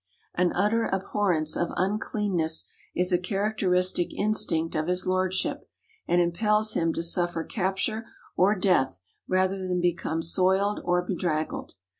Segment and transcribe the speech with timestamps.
[0.33, 2.65] An utter abhorrence of uncleanness
[2.95, 5.69] is a characteristic instinct of his lordship,
[6.07, 11.75] and impels him to suffer capture or death rather than become soiled or bedraggled.